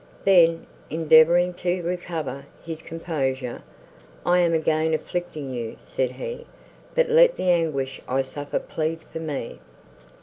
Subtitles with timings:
[0.25, 3.61] Then, endeavouring to recover his composure,
[4.25, 6.47] "I am again afflicting you," said he,
[6.95, 9.59] "but let the anguish I suffer plead for me."